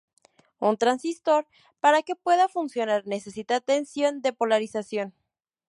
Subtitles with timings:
[0.57, 1.45] Un transistor,
[1.79, 5.13] para que pueda funcionar, necesita tensión de polarización.